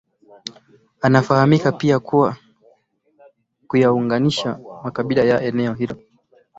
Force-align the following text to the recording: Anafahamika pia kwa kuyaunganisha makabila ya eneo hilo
Anafahamika 1.01 1.71
pia 1.71 1.99
kwa 1.99 2.35
kuyaunganisha 3.67 4.59
makabila 4.83 5.23
ya 5.23 5.41
eneo 5.43 5.73
hilo 5.73 5.97